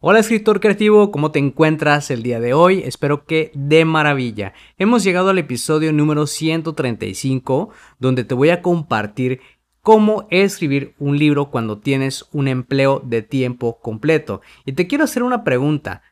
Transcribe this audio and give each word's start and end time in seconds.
Hola 0.00 0.20
escritor 0.20 0.60
creativo, 0.60 1.10
¿cómo 1.10 1.32
te 1.32 1.40
encuentras 1.40 2.12
el 2.12 2.22
día 2.22 2.38
de 2.38 2.54
hoy? 2.54 2.84
Espero 2.84 3.24
que 3.24 3.50
de 3.54 3.84
maravilla. 3.84 4.52
Hemos 4.76 5.02
llegado 5.02 5.30
al 5.30 5.38
episodio 5.38 5.92
número 5.92 6.28
135, 6.28 7.70
donde 7.98 8.22
te 8.22 8.32
voy 8.32 8.50
a 8.50 8.62
compartir 8.62 9.40
cómo 9.82 10.28
escribir 10.30 10.94
un 11.00 11.18
libro 11.18 11.50
cuando 11.50 11.80
tienes 11.80 12.26
un 12.30 12.46
empleo 12.46 13.02
de 13.04 13.22
tiempo 13.22 13.80
completo. 13.80 14.40
Y 14.64 14.74
te 14.74 14.86
quiero 14.86 15.02
hacer 15.02 15.24
una 15.24 15.42
pregunta. 15.42 16.02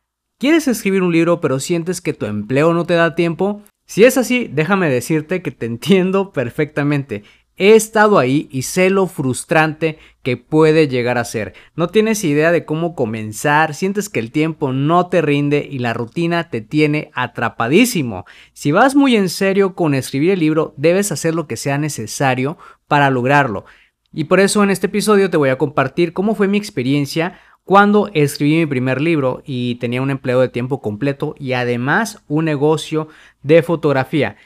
¿Quieres 0.40 0.66
escribir 0.66 1.04
un 1.04 1.12
libro 1.12 1.40
pero 1.40 1.60
sientes 1.60 2.00
que 2.00 2.12
tu 2.12 2.26
empleo 2.26 2.74
no 2.74 2.86
te 2.86 2.94
da 2.94 3.14
tiempo? 3.14 3.62
Si 3.86 4.02
es 4.02 4.18
así, 4.18 4.50
déjame 4.52 4.90
decirte 4.90 5.42
que 5.42 5.52
te 5.52 5.66
entiendo 5.66 6.32
perfectamente. 6.32 7.22
He 7.58 7.74
estado 7.74 8.18
ahí 8.18 8.48
y 8.52 8.62
sé 8.62 8.90
lo 8.90 9.06
frustrante 9.06 9.98
que 10.22 10.36
puede 10.36 10.88
llegar 10.88 11.16
a 11.16 11.24
ser. 11.24 11.54
No 11.74 11.88
tienes 11.88 12.22
idea 12.22 12.52
de 12.52 12.66
cómo 12.66 12.94
comenzar, 12.94 13.74
sientes 13.74 14.10
que 14.10 14.20
el 14.20 14.30
tiempo 14.30 14.72
no 14.72 15.06
te 15.06 15.22
rinde 15.22 15.66
y 15.70 15.78
la 15.78 15.94
rutina 15.94 16.50
te 16.50 16.60
tiene 16.60 17.10
atrapadísimo. 17.14 18.26
Si 18.52 18.72
vas 18.72 18.94
muy 18.94 19.16
en 19.16 19.30
serio 19.30 19.74
con 19.74 19.94
escribir 19.94 20.32
el 20.32 20.40
libro, 20.40 20.74
debes 20.76 21.12
hacer 21.12 21.34
lo 21.34 21.46
que 21.46 21.56
sea 21.56 21.78
necesario 21.78 22.58
para 22.88 23.08
lograrlo. 23.08 23.64
Y 24.12 24.24
por 24.24 24.40
eso 24.40 24.62
en 24.62 24.70
este 24.70 24.88
episodio 24.88 25.30
te 25.30 25.38
voy 25.38 25.48
a 25.48 25.58
compartir 25.58 26.12
cómo 26.12 26.34
fue 26.34 26.48
mi 26.48 26.58
experiencia 26.58 27.40
cuando 27.64 28.10
escribí 28.12 28.56
mi 28.56 28.66
primer 28.66 29.00
libro 29.00 29.42
y 29.46 29.76
tenía 29.76 30.02
un 30.02 30.10
empleo 30.10 30.40
de 30.40 30.50
tiempo 30.50 30.82
completo 30.82 31.34
y 31.38 31.54
además 31.54 32.22
un 32.28 32.44
negocio 32.44 33.08
de 33.42 33.62
fotografía. 33.62 34.36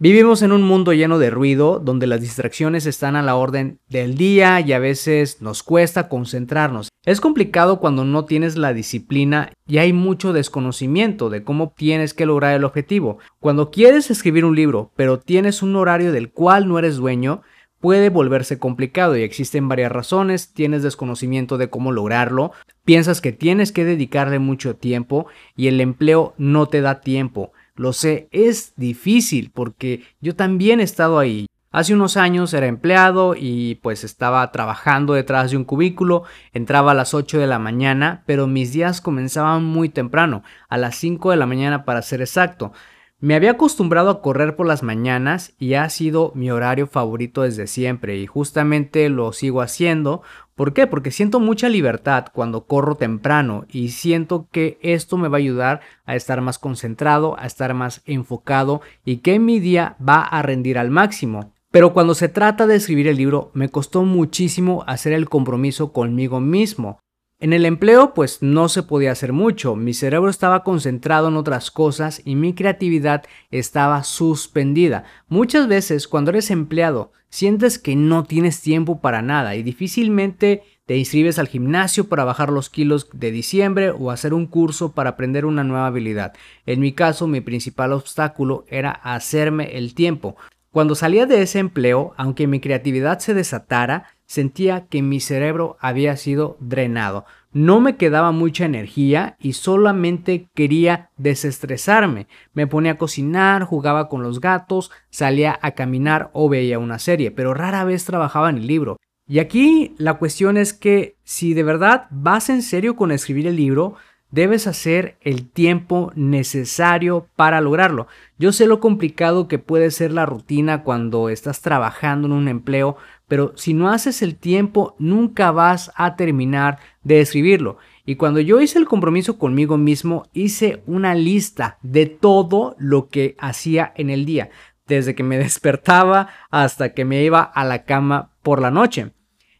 Vivimos 0.00 0.42
en 0.42 0.52
un 0.52 0.62
mundo 0.62 0.92
lleno 0.92 1.18
de 1.18 1.28
ruido, 1.28 1.80
donde 1.80 2.06
las 2.06 2.20
distracciones 2.20 2.86
están 2.86 3.16
a 3.16 3.22
la 3.22 3.34
orden 3.34 3.80
del 3.88 4.14
día 4.14 4.60
y 4.60 4.72
a 4.72 4.78
veces 4.78 5.42
nos 5.42 5.64
cuesta 5.64 6.08
concentrarnos. 6.08 6.88
Es 7.04 7.20
complicado 7.20 7.80
cuando 7.80 8.04
no 8.04 8.24
tienes 8.24 8.56
la 8.56 8.72
disciplina 8.72 9.52
y 9.66 9.78
hay 9.78 9.92
mucho 9.92 10.32
desconocimiento 10.32 11.30
de 11.30 11.42
cómo 11.42 11.74
tienes 11.76 12.14
que 12.14 12.26
lograr 12.26 12.54
el 12.54 12.62
objetivo. 12.62 13.18
Cuando 13.40 13.72
quieres 13.72 14.08
escribir 14.12 14.44
un 14.44 14.54
libro, 14.54 14.92
pero 14.94 15.18
tienes 15.18 15.64
un 15.64 15.74
horario 15.74 16.12
del 16.12 16.30
cual 16.30 16.68
no 16.68 16.78
eres 16.78 16.94
dueño, 16.94 17.42
puede 17.80 18.08
volverse 18.08 18.56
complicado 18.56 19.16
y 19.16 19.22
existen 19.22 19.68
varias 19.68 19.90
razones, 19.90 20.54
tienes 20.54 20.84
desconocimiento 20.84 21.58
de 21.58 21.70
cómo 21.70 21.90
lograrlo, 21.90 22.52
piensas 22.84 23.20
que 23.20 23.32
tienes 23.32 23.72
que 23.72 23.84
dedicarle 23.84 24.38
mucho 24.38 24.76
tiempo 24.76 25.26
y 25.56 25.66
el 25.66 25.80
empleo 25.80 26.34
no 26.38 26.66
te 26.66 26.82
da 26.82 27.00
tiempo. 27.00 27.52
Lo 27.78 27.92
sé, 27.92 28.28
es 28.32 28.74
difícil 28.76 29.52
porque 29.54 30.02
yo 30.20 30.34
también 30.34 30.80
he 30.80 30.82
estado 30.82 31.20
ahí. 31.20 31.46
Hace 31.70 31.94
unos 31.94 32.16
años 32.16 32.52
era 32.52 32.66
empleado 32.66 33.36
y 33.38 33.76
pues 33.76 34.02
estaba 34.02 34.50
trabajando 34.50 35.12
detrás 35.12 35.52
de 35.52 35.58
un 35.58 35.64
cubículo, 35.64 36.24
entraba 36.52 36.90
a 36.90 36.94
las 36.94 37.14
8 37.14 37.38
de 37.38 37.46
la 37.46 37.60
mañana, 37.60 38.24
pero 38.26 38.48
mis 38.48 38.72
días 38.72 39.00
comenzaban 39.00 39.64
muy 39.64 39.90
temprano, 39.90 40.42
a 40.68 40.76
las 40.76 40.96
5 40.96 41.30
de 41.30 41.36
la 41.36 41.46
mañana 41.46 41.84
para 41.84 42.02
ser 42.02 42.20
exacto. 42.20 42.72
Me 43.20 43.34
había 43.34 43.52
acostumbrado 43.52 44.10
a 44.10 44.22
correr 44.22 44.56
por 44.56 44.66
las 44.66 44.82
mañanas 44.82 45.52
y 45.58 45.74
ha 45.74 45.88
sido 45.88 46.32
mi 46.34 46.50
horario 46.50 46.86
favorito 46.88 47.42
desde 47.42 47.66
siempre 47.68 48.16
y 48.16 48.26
justamente 48.26 49.08
lo 49.08 49.32
sigo 49.32 49.60
haciendo. 49.60 50.22
¿Por 50.58 50.72
qué? 50.72 50.88
Porque 50.88 51.12
siento 51.12 51.38
mucha 51.38 51.68
libertad 51.68 52.26
cuando 52.32 52.66
corro 52.66 52.96
temprano 52.96 53.64
y 53.70 53.90
siento 53.90 54.48
que 54.50 54.76
esto 54.82 55.16
me 55.16 55.28
va 55.28 55.36
a 55.36 55.38
ayudar 55.38 55.82
a 56.04 56.16
estar 56.16 56.40
más 56.40 56.58
concentrado, 56.58 57.38
a 57.38 57.46
estar 57.46 57.74
más 57.74 58.02
enfocado 58.06 58.80
y 59.04 59.18
que 59.18 59.38
mi 59.38 59.60
día 59.60 59.94
va 60.06 60.20
a 60.20 60.42
rendir 60.42 60.76
al 60.76 60.90
máximo. 60.90 61.52
Pero 61.70 61.92
cuando 61.92 62.16
se 62.16 62.28
trata 62.28 62.66
de 62.66 62.74
escribir 62.74 63.06
el 63.06 63.18
libro 63.18 63.52
me 63.54 63.68
costó 63.68 64.02
muchísimo 64.02 64.82
hacer 64.88 65.12
el 65.12 65.28
compromiso 65.28 65.92
conmigo 65.92 66.40
mismo. 66.40 66.98
En 67.40 67.52
el 67.52 67.66
empleo 67.66 68.14
pues 68.14 68.42
no 68.42 68.68
se 68.68 68.82
podía 68.82 69.12
hacer 69.12 69.32
mucho, 69.32 69.76
mi 69.76 69.94
cerebro 69.94 70.28
estaba 70.28 70.64
concentrado 70.64 71.28
en 71.28 71.36
otras 71.36 71.70
cosas 71.70 72.20
y 72.24 72.34
mi 72.34 72.52
creatividad 72.52 73.22
estaba 73.52 74.02
suspendida. 74.02 75.04
Muchas 75.28 75.68
veces 75.68 76.08
cuando 76.08 76.30
eres 76.30 76.50
empleado 76.50 77.12
sientes 77.28 77.78
que 77.78 77.94
no 77.94 78.24
tienes 78.24 78.60
tiempo 78.60 79.00
para 79.00 79.22
nada 79.22 79.54
y 79.54 79.62
difícilmente 79.62 80.64
te 80.84 80.96
inscribes 80.96 81.38
al 81.38 81.46
gimnasio 81.46 82.08
para 82.08 82.24
bajar 82.24 82.50
los 82.50 82.70
kilos 82.70 83.08
de 83.12 83.30
diciembre 83.30 83.90
o 83.90 84.10
hacer 84.10 84.34
un 84.34 84.46
curso 84.48 84.90
para 84.90 85.10
aprender 85.10 85.46
una 85.46 85.62
nueva 85.62 85.86
habilidad. 85.86 86.32
En 86.66 86.80
mi 86.80 86.90
caso 86.90 87.28
mi 87.28 87.40
principal 87.40 87.92
obstáculo 87.92 88.64
era 88.66 88.90
hacerme 88.90 89.76
el 89.76 89.94
tiempo. 89.94 90.36
Cuando 90.72 90.96
salía 90.96 91.24
de 91.24 91.42
ese 91.42 91.60
empleo, 91.60 92.14
aunque 92.16 92.48
mi 92.48 92.58
creatividad 92.58 93.20
se 93.20 93.32
desatara, 93.32 94.17
sentía 94.28 94.86
que 94.86 95.02
mi 95.02 95.18
cerebro 95.18 95.76
había 95.80 96.16
sido 96.16 96.58
drenado. 96.60 97.24
No 97.50 97.80
me 97.80 97.96
quedaba 97.96 98.30
mucha 98.30 98.66
energía 98.66 99.36
y 99.40 99.54
solamente 99.54 100.48
quería 100.54 101.10
desestresarme. 101.16 102.28
Me 102.52 102.66
ponía 102.66 102.92
a 102.92 102.98
cocinar, 102.98 103.64
jugaba 103.64 104.08
con 104.08 104.22
los 104.22 104.40
gatos, 104.40 104.90
salía 105.08 105.58
a 105.62 105.72
caminar 105.72 106.30
o 106.34 106.48
veía 106.50 106.78
una 106.78 106.98
serie, 106.98 107.30
pero 107.30 107.54
rara 107.54 107.84
vez 107.84 108.04
trabajaba 108.04 108.50
en 108.50 108.58
el 108.58 108.66
libro. 108.66 108.98
Y 109.26 109.38
aquí 109.40 109.94
la 109.98 110.14
cuestión 110.14 110.58
es 110.58 110.74
que 110.74 111.16
si 111.24 111.54
de 111.54 111.62
verdad 111.62 112.06
vas 112.10 112.50
en 112.50 112.62
serio 112.62 112.96
con 112.96 113.10
escribir 113.10 113.46
el 113.46 113.56
libro, 113.56 113.96
Debes 114.30 114.66
hacer 114.66 115.16
el 115.22 115.48
tiempo 115.48 116.12
necesario 116.14 117.28
para 117.34 117.62
lograrlo. 117.62 118.08
Yo 118.38 118.52
sé 118.52 118.66
lo 118.66 118.78
complicado 118.78 119.48
que 119.48 119.58
puede 119.58 119.90
ser 119.90 120.12
la 120.12 120.26
rutina 120.26 120.82
cuando 120.82 121.30
estás 121.30 121.62
trabajando 121.62 122.26
en 122.26 122.32
un 122.32 122.48
empleo, 122.48 122.98
pero 123.28 123.52
si 123.56 123.74
no 123.74 123.90
haces 123.90 124.22
el 124.22 124.36
tiempo 124.36 124.96
nunca 124.98 125.52
vas 125.52 125.92
a 125.94 126.16
terminar 126.16 126.78
de 127.04 127.20
escribirlo. 127.20 127.76
Y 128.04 128.16
cuando 128.16 128.40
yo 128.40 128.60
hice 128.60 128.78
el 128.78 128.86
compromiso 128.86 129.38
conmigo 129.38 129.76
mismo, 129.76 130.26
hice 130.32 130.82
una 130.86 131.14
lista 131.14 131.78
de 131.82 132.06
todo 132.06 132.74
lo 132.78 133.08
que 133.08 133.36
hacía 133.38 133.92
en 133.96 134.08
el 134.08 134.24
día, 134.24 134.50
desde 134.86 135.14
que 135.14 135.22
me 135.22 135.38
despertaba 135.38 136.28
hasta 136.50 136.94
que 136.94 137.04
me 137.04 137.22
iba 137.22 137.42
a 137.42 137.64
la 137.64 137.84
cama 137.84 138.32
por 138.42 138.60
la 138.60 138.70
noche. 138.70 139.12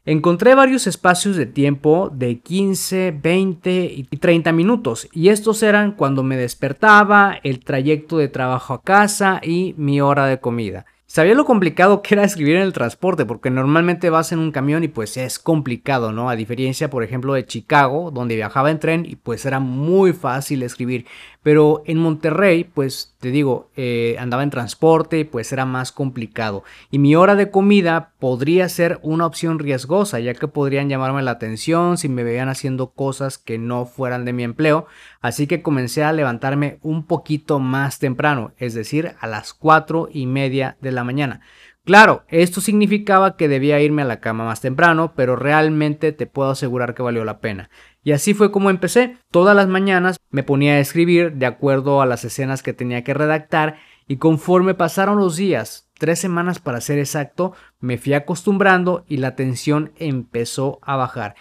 Encontré 0.07 0.55
varios 0.55 0.87
espacios 0.87 1.37
de 1.37 1.45
tiempo 1.45 2.11
de 2.11 2.39
15, 2.41 3.19
20 3.23 3.93
y 3.95 4.05
30 4.05 4.53
minutos 4.53 5.07
y 5.13 5.29
estos 5.29 5.63
eran 5.63 5.93
cuando 5.93 6.23
me 6.23 6.39
despertaba, 6.39 7.39
el 7.45 7.63
trayecto 7.63 8.17
de 8.17 8.29
trabajo 8.29 8.73
a 8.73 8.81
casa 8.81 9.43
y 9.45 9.75
mi 9.77 10.01
hora 10.01 10.25
de 10.25 10.41
comida. 10.41 10.87
Sabía 11.11 11.35
lo 11.35 11.47
complicado 11.47 12.03
que 12.03 12.15
era 12.15 12.23
escribir 12.23 12.57
en 12.57 12.63
el 12.63 12.75
transporte, 12.75 13.25
porque 13.25 13.49
normalmente 13.49 14.11
vas 14.11 14.31
en 14.33 14.41
un 14.41 14.53
camión 14.53 14.85
y 14.85 14.89
pues 14.89 15.17
es 15.17 15.39
complicado, 15.39 16.13
¿no? 16.13 16.29
A 16.29 16.37
diferencia, 16.37 16.91
por 16.91 17.03
ejemplo, 17.03 17.33
de 17.33 17.47
Chicago, 17.47 18.11
donde 18.11 18.37
viajaba 18.37 18.71
en 18.71 18.79
tren 18.79 19.07
y 19.07 19.17
pues 19.17 19.47
era 19.47 19.59
muy 19.59 20.13
fácil 20.13 20.63
escribir. 20.63 21.07
Pero 21.43 21.83
en 21.87 21.97
Monterrey, 21.97 22.65
pues 22.65 23.15
te 23.21 23.31
digo, 23.31 23.71
eh, 23.75 24.17
andaba 24.19 24.43
en 24.43 24.51
transporte 24.51 25.21
y 25.21 25.25
pues 25.25 25.51
era 25.51 25.65
más 25.65 25.93
complicado. 25.93 26.63
Y 26.91 26.99
mi 26.99 27.17
hora 27.17 27.37
de 27.37 27.51
comida 27.51 28.13
podría 28.19 28.69
ser 28.69 28.99
una 29.03 29.27
opción 29.27 29.59
riesgosa, 29.59 30.19
ya 30.21 30.35
que 30.35 30.49
podrían 30.49 30.89
llamarme 30.89 31.23
la 31.23 31.33
atención 31.33 31.99
si 31.99 32.09
me 32.09 32.25
veían 32.25 32.49
haciendo 32.49 32.91
cosas 32.91 33.39
que 33.39 33.59
no 33.59 33.87
fueran 33.87 34.25
de 34.25 34.33
mi 34.33 34.45
empleo. 34.45 34.87
Así 35.21 35.47
que 35.47 35.63
comencé 35.63 36.05
a 36.05 36.13
levantarme 36.13 36.79
un 36.83 37.07
poquito 37.07 37.59
más 37.59 37.99
temprano, 37.99 38.53
es 38.59 38.75
decir, 38.75 39.15
a 39.21 39.27
las 39.27 39.55
cuatro 39.55 40.09
y 40.13 40.27
media 40.27 40.77
de 40.81 40.93
la 40.93 41.05
mañana. 41.05 41.41
Claro, 41.85 42.25
esto 42.29 42.61
significaba 42.61 43.37
que 43.37 43.49
debía 43.49 43.81
irme 43.81 44.03
a 44.03 44.05
la 44.05 44.21
cama 44.21 44.45
más 44.45 44.61
temprano, 44.61 45.15
pero 45.17 45.37
realmente 45.37 46.13
te 46.13 46.27
puedo 46.27 46.51
asegurar 46.51 46.95
que 46.95 47.03
valió 47.03 47.25
la 47.25 47.41
pena. 47.41 47.71
Y 48.03 48.13
así 48.13 48.35
fue 48.35 48.51
como 48.51 48.69
empecé. 48.69 49.17
Todas 49.31 49.57
las 49.57 49.69
mañanas 49.69 50.19
me 50.31 50.43
ponía 50.43 50.75
a 50.75 50.81
escribir 50.81 51.33
de 51.35 51.47
acuerdo 51.47 52.03
a 52.03 52.07
las 52.07 52.25
escenas 52.25 52.63
que 52.63 52.75
tenía 52.75 53.05
que 53.05 53.15
redactar 53.15 53.79
y 54.07 54.17
conforme 54.17 54.75
pasaron 54.75 55.19
los 55.19 55.37
días, 55.37 55.88
tres 55.99 56.19
semanas 56.19 56.59
para 56.59 56.81
ser 56.81 56.99
exacto, 56.99 57.53
me 57.81 57.99
fui 57.99 58.15
acostumbrando 58.15 59.05
y 59.09 59.19
la 59.19 59.37
tensión 59.37 59.93
empezó 59.99 60.79
a 60.83 60.97
bajar. 60.97 61.35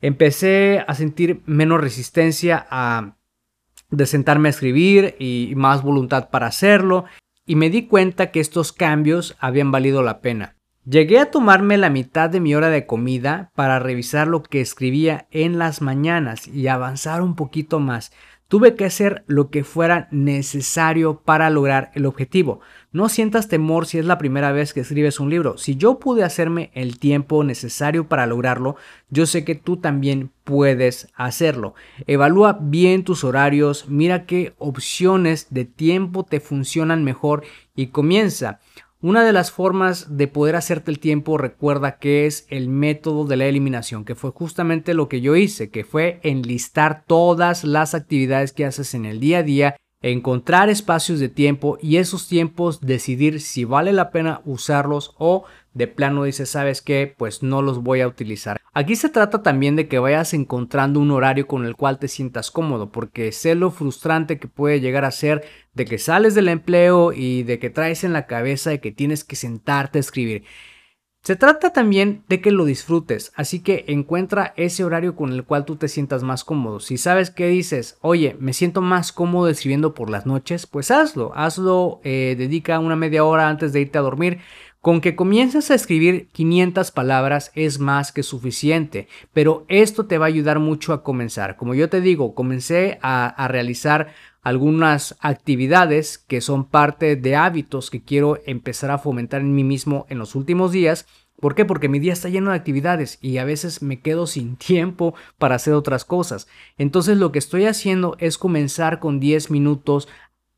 Empecé 0.00 0.84
a 0.86 0.94
sentir 0.94 1.42
menos 1.46 1.80
resistencia 1.80 2.66
a 2.70 3.16
de 3.90 4.06
sentarme 4.06 4.48
a 4.48 4.50
escribir 4.50 5.16
y 5.18 5.52
más 5.56 5.82
voluntad 5.82 6.30
para 6.30 6.46
hacerlo 6.46 7.04
y 7.44 7.56
me 7.56 7.70
di 7.70 7.86
cuenta 7.86 8.30
que 8.30 8.40
estos 8.40 8.72
cambios 8.72 9.36
habían 9.40 9.72
valido 9.72 10.02
la 10.02 10.20
pena. 10.20 10.56
Llegué 10.84 11.18
a 11.18 11.30
tomarme 11.30 11.76
la 11.76 11.90
mitad 11.90 12.30
de 12.30 12.40
mi 12.40 12.54
hora 12.54 12.70
de 12.70 12.86
comida 12.86 13.50
para 13.54 13.78
revisar 13.78 14.28
lo 14.28 14.42
que 14.42 14.60
escribía 14.60 15.26
en 15.30 15.58
las 15.58 15.82
mañanas 15.82 16.48
y 16.48 16.68
avanzar 16.68 17.22
un 17.22 17.34
poquito 17.34 17.80
más. 17.80 18.12
Tuve 18.50 18.74
que 18.74 18.84
hacer 18.84 19.22
lo 19.28 19.48
que 19.48 19.62
fuera 19.62 20.08
necesario 20.10 21.20
para 21.24 21.50
lograr 21.50 21.92
el 21.94 22.04
objetivo. 22.04 22.58
No 22.90 23.08
sientas 23.08 23.46
temor 23.46 23.86
si 23.86 23.98
es 23.98 24.06
la 24.06 24.18
primera 24.18 24.50
vez 24.50 24.74
que 24.74 24.80
escribes 24.80 25.20
un 25.20 25.30
libro. 25.30 25.56
Si 25.56 25.76
yo 25.76 26.00
pude 26.00 26.24
hacerme 26.24 26.72
el 26.74 26.98
tiempo 26.98 27.44
necesario 27.44 28.08
para 28.08 28.26
lograrlo, 28.26 28.74
yo 29.08 29.26
sé 29.26 29.44
que 29.44 29.54
tú 29.54 29.76
también 29.76 30.32
puedes 30.42 31.06
hacerlo. 31.14 31.76
Evalúa 32.08 32.58
bien 32.60 33.04
tus 33.04 33.22
horarios, 33.22 33.88
mira 33.88 34.26
qué 34.26 34.52
opciones 34.58 35.46
de 35.50 35.64
tiempo 35.64 36.24
te 36.24 36.40
funcionan 36.40 37.04
mejor 37.04 37.44
y 37.76 37.86
comienza. 37.86 38.58
Una 39.02 39.24
de 39.24 39.32
las 39.32 39.50
formas 39.50 40.18
de 40.18 40.28
poder 40.28 40.56
hacerte 40.56 40.90
el 40.90 40.98
tiempo 40.98 41.38
recuerda 41.38 41.98
que 41.98 42.26
es 42.26 42.44
el 42.50 42.68
método 42.68 43.24
de 43.24 43.38
la 43.38 43.46
eliminación, 43.46 44.04
que 44.04 44.14
fue 44.14 44.30
justamente 44.30 44.92
lo 44.92 45.08
que 45.08 45.22
yo 45.22 45.36
hice, 45.36 45.70
que 45.70 45.84
fue 45.84 46.20
enlistar 46.22 47.04
todas 47.06 47.64
las 47.64 47.94
actividades 47.94 48.52
que 48.52 48.66
haces 48.66 48.92
en 48.92 49.06
el 49.06 49.18
día 49.18 49.38
a 49.38 49.42
día, 49.42 49.76
encontrar 50.02 50.70
espacios 50.70 51.20
de 51.20 51.28
tiempo 51.28 51.78
y 51.80 51.96
esos 51.96 52.26
tiempos 52.26 52.80
decidir 52.80 53.40
si 53.40 53.64
vale 53.64 53.92
la 53.92 54.10
pena 54.10 54.40
usarlos 54.44 55.14
o 55.18 55.44
de 55.74 55.86
plano 55.86 56.24
dices, 56.24 56.50
sabes 56.50 56.82
qué, 56.82 57.14
pues 57.16 57.42
no 57.42 57.62
los 57.62 57.82
voy 57.82 58.00
a 58.00 58.08
utilizar. 58.08 58.60
Aquí 58.72 58.96
se 58.96 59.08
trata 59.08 59.42
también 59.42 59.76
de 59.76 59.88
que 59.88 59.98
vayas 59.98 60.32
encontrando 60.32 61.00
un 61.00 61.10
horario 61.10 61.46
con 61.46 61.64
el 61.64 61.76
cual 61.76 61.98
te 61.98 62.08
sientas 62.08 62.50
cómodo, 62.50 62.90
porque 62.90 63.30
sé 63.30 63.54
lo 63.54 63.70
frustrante 63.70 64.38
que 64.38 64.48
puede 64.48 64.80
llegar 64.80 65.04
a 65.04 65.10
ser 65.10 65.44
de 65.74 65.84
que 65.84 65.98
sales 65.98 66.34
del 66.34 66.48
empleo 66.48 67.12
y 67.12 67.42
de 67.42 67.58
que 67.58 67.70
traes 67.70 68.02
en 68.04 68.12
la 68.12 68.26
cabeza 68.26 68.70
de 68.70 68.80
que 68.80 68.90
tienes 68.90 69.22
que 69.22 69.36
sentarte 69.36 69.98
a 69.98 70.00
escribir. 70.00 70.44
Se 71.22 71.36
trata 71.36 71.70
también 71.74 72.24
de 72.28 72.40
que 72.40 72.50
lo 72.50 72.64
disfrutes, 72.64 73.32
así 73.36 73.60
que 73.60 73.84
encuentra 73.88 74.54
ese 74.56 74.84
horario 74.84 75.14
con 75.14 75.32
el 75.32 75.44
cual 75.44 75.66
tú 75.66 75.76
te 75.76 75.88
sientas 75.88 76.22
más 76.22 76.44
cómodo. 76.44 76.80
Si 76.80 76.96
sabes 76.96 77.30
que 77.30 77.46
dices, 77.48 77.98
oye, 78.00 78.38
me 78.40 78.54
siento 78.54 78.80
más 78.80 79.12
cómodo 79.12 79.48
escribiendo 79.48 79.92
por 79.92 80.08
las 80.08 80.24
noches, 80.24 80.66
pues 80.66 80.90
hazlo, 80.90 81.32
hazlo, 81.34 82.00
eh, 82.04 82.36
dedica 82.38 82.78
una 82.78 82.96
media 82.96 83.24
hora 83.24 83.50
antes 83.50 83.74
de 83.74 83.82
irte 83.82 83.98
a 83.98 84.02
dormir 84.02 84.38
con 84.80 85.02
que 85.02 85.14
comiences 85.14 85.70
a 85.70 85.74
escribir 85.74 86.28
500 86.32 86.90
palabras 86.90 87.52
es 87.54 87.78
más 87.78 88.12
que 88.12 88.22
suficiente, 88.22 89.08
pero 89.32 89.66
esto 89.68 90.06
te 90.06 90.16
va 90.16 90.24
a 90.24 90.28
ayudar 90.28 90.58
mucho 90.58 90.94
a 90.94 91.02
comenzar. 91.02 91.56
Como 91.56 91.74
yo 91.74 91.90
te 91.90 92.00
digo, 92.00 92.34
comencé 92.34 92.98
a, 93.02 93.46
realizar 93.48 94.14
algunas 94.42 95.16
actividades 95.20 96.18
que 96.18 96.40
son 96.40 96.64
parte 96.64 97.16
de 97.16 97.36
hábitos 97.36 97.90
que 97.90 98.02
quiero 98.02 98.38
empezar 98.46 98.90
a 98.90 98.98
fomentar 98.98 99.40
en 99.40 99.54
mí 99.54 99.64
mismo 99.64 100.06
en 100.08 100.18
los 100.18 100.34
últimos 100.34 100.72
días. 100.72 101.06
¿Por 101.40 101.54
qué? 101.54 101.64
Porque 101.64 101.88
mi 101.88 101.98
día 101.98 102.12
está 102.12 102.28
lleno 102.28 102.50
de 102.50 102.56
actividades 102.56 103.18
y 103.22 103.38
a 103.38 103.44
veces 103.44 103.82
me 103.82 104.00
quedo 104.00 104.26
sin 104.26 104.56
tiempo 104.56 105.14
para 105.38 105.56
hacer 105.56 105.74
otras 105.74 106.04
cosas. 106.04 106.48
Entonces 106.78 107.18
lo 107.18 107.32
que 107.32 107.38
estoy 107.38 107.66
haciendo 107.66 108.16
es 108.18 108.38
comenzar 108.38 108.98
con 108.98 109.20
10 109.20 109.50
minutos 109.50 110.08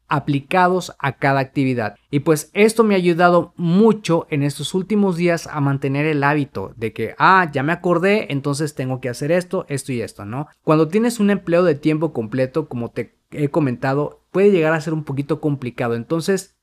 aplicados 0.09 0.95
a 0.99 1.13
cada 1.13 1.41
actividad. 1.41 1.97
Y 2.11 2.21
pues 2.21 2.51
esto 2.53 2.85
me 2.85 2.95
ha 2.95 2.99
ayudado 2.99 3.55
mucho 3.57 4.27
en 4.31 4.43
estos 4.43 4.75
últimos 4.75 5.17
días 5.17 5.47
a 5.47 5.61
mantener 5.61 6.07
el 6.07 6.23
hábito 6.23 6.73
de 6.77 6.93
que, 6.93 7.15
ah, 7.19 7.51
ya 7.53 7.63
me 7.63 7.73
acordé, 7.73 8.33
entonces 8.33 8.75
tengo 8.75 9.01
que 9.01 9.09
hacer 9.09 9.33
esto, 9.33 9.65
esto 9.69 9.93
y 9.93 10.03
esto, 10.03 10.25
¿no? 10.25 10.49
Cuando 10.63 10.89
tienes 10.89 11.21
un 11.21 11.31
empleo 11.31 11.65
de 11.65 11.75
tiempo 11.75 12.13
completo, 12.13 12.69
como 12.69 12.91
te 12.91 13.17
he 13.31 13.49
comentado, 13.49 14.23
puede 14.31 14.51
llegar 14.51 14.75
a 14.75 14.81
ser 14.81 14.93
un 14.93 15.05
poquito 15.05 15.41
complicado. 15.41 15.95
Entonces, 15.95 16.57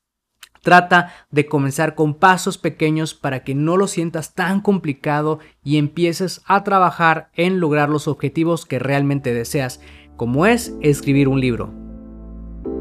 Trata 0.62 1.14
de 1.32 1.46
comenzar 1.46 1.96
con 1.96 2.16
pasos 2.16 2.58
pequeños 2.58 3.14
para 3.14 3.44
que 3.44 3.56
no 3.56 3.78
lo 3.78 3.88
sientas 3.88 4.34
tan 4.34 4.60
complicado 4.62 5.40
y 5.64 5.78
empieces 5.78 6.42
a 6.46 6.64
trabajar 6.64 7.30
en 7.34 7.60
lograr 7.60 7.90
los 7.90 8.08
objetivos 8.08 8.66
que 8.66 8.80
realmente 8.80 9.34
deseas, 9.34 9.80
como 10.18 10.46
es 10.46 10.76
escribir 10.82 11.30
un 11.30 11.40
libro. 11.40 11.89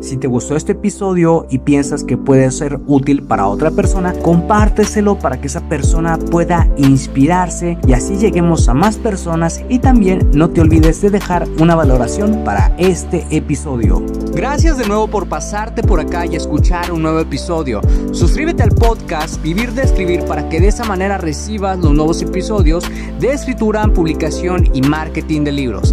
Si 0.00 0.16
te 0.16 0.28
gustó 0.28 0.54
este 0.54 0.72
episodio 0.72 1.46
y 1.50 1.58
piensas 1.58 2.04
que 2.04 2.16
puede 2.16 2.50
ser 2.52 2.78
útil 2.86 3.24
para 3.24 3.48
otra 3.48 3.72
persona, 3.72 4.12
compárteselo 4.12 5.18
para 5.18 5.40
que 5.40 5.48
esa 5.48 5.68
persona 5.68 6.18
pueda 6.18 6.68
inspirarse 6.76 7.78
y 7.86 7.94
así 7.94 8.16
lleguemos 8.16 8.68
a 8.68 8.74
más 8.74 8.96
personas 8.96 9.62
y 9.68 9.80
también 9.80 10.30
no 10.32 10.50
te 10.50 10.60
olvides 10.60 11.00
de 11.02 11.10
dejar 11.10 11.48
una 11.60 11.74
valoración 11.74 12.44
para 12.44 12.72
este 12.78 13.26
episodio. 13.30 14.02
Gracias 14.32 14.78
de 14.78 14.86
nuevo 14.86 15.08
por 15.08 15.28
pasarte 15.28 15.82
por 15.82 15.98
acá 15.98 16.26
y 16.26 16.36
escuchar 16.36 16.92
un 16.92 17.02
nuevo 17.02 17.18
episodio. 17.18 17.80
Suscríbete 18.12 18.62
al 18.62 18.70
podcast 18.70 19.42
Vivir 19.42 19.72
de 19.72 19.82
Escribir 19.82 20.24
para 20.26 20.48
que 20.48 20.60
de 20.60 20.68
esa 20.68 20.84
manera 20.84 21.18
recibas 21.18 21.78
los 21.78 21.92
nuevos 21.92 22.22
episodios 22.22 22.84
de 23.18 23.32
escritura, 23.32 23.86
publicación 23.88 24.68
y 24.72 24.82
marketing 24.82 25.42
de 25.42 25.52
libros. 25.52 25.92